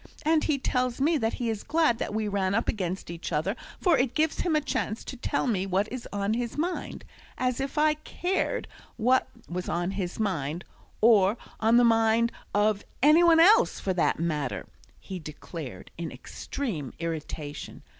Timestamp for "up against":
2.55-3.11